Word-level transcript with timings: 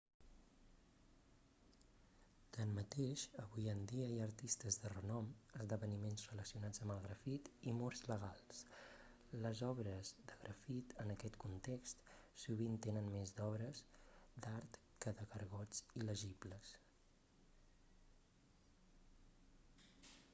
tanmateix 2.55 3.25
avui 3.43 3.65
en 3.73 3.83
dia 3.91 4.07
hi 4.11 4.15
ha 4.21 4.23
artistes 4.27 4.77
de 4.85 4.91
renom 4.93 5.27
esdeveniments 5.65 6.23
relacionats 6.31 6.83
amb 6.85 6.93
el 6.95 7.03
grafit 7.03 7.51
i 7.73 7.75
murs 7.81 8.01
legals 8.13 8.63
les 9.45 9.63
obres 9.69 10.13
de 10.33 10.39
grafit 10.45 10.97
en 11.05 11.15
aquest 11.17 11.39
context 11.45 12.03
sovint 12.47 12.81
tenen 12.89 13.13
més 13.19 13.35
d'obres 13.41 13.85
d'art 14.47 14.83
que 15.05 15.17
de 15.23 15.29
gargots 15.37 15.85
il·legibles 16.03 16.73